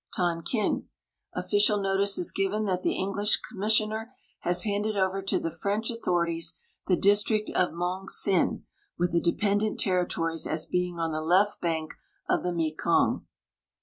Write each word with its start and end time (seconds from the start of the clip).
Tonkin. 0.15 0.87
Official 1.35 1.79
notice 1.79 2.17
is 2.17 2.31
given 2.31 2.65
that 2.65 2.81
the 2.81 2.97
English 2.97 3.37
commissioner 3.37 4.15
has 4.39 4.63
handed 4.63 4.97
over 4.97 5.21
to 5.21 5.37
the 5.37 5.51
French 5.51 5.91
authorities 5.91 6.57
the 6.87 6.95
district 6.95 7.51
of 7.51 7.69
Mongsin 7.71 8.63
with 8.97 9.11
the 9.11 9.21
de])endent 9.21 9.77
territories 9.77 10.47
as 10.47 10.65
being 10.65 10.97
on 10.97 11.11
the 11.11 11.21
left 11.21 11.61
bank 11.61 11.93
of 12.27 12.41
the 12.41 12.51
Mekong. 12.51 13.27